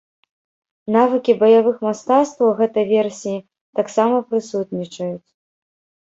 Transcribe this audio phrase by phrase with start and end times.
[0.93, 3.37] Навыкі баявых мастацтваў гэтай версіі
[3.81, 5.29] таксама прысутнічаюць.